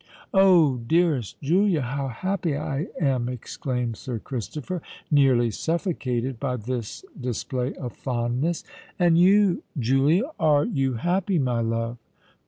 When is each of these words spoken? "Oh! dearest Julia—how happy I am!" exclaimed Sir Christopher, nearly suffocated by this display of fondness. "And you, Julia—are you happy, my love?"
"Oh! 0.33 0.77
dearest 0.77 1.39
Julia—how 1.43 2.07
happy 2.07 2.57
I 2.57 2.87
am!" 2.99 3.29
exclaimed 3.29 3.97
Sir 3.97 4.17
Christopher, 4.17 4.81
nearly 5.11 5.51
suffocated 5.51 6.39
by 6.39 6.55
this 6.55 7.05
display 7.21 7.75
of 7.75 7.93
fondness. 7.93 8.63
"And 8.97 9.15
you, 9.19 9.61
Julia—are 9.77 10.65
you 10.65 10.93
happy, 10.95 11.37
my 11.37 11.59
love?" 11.61 11.97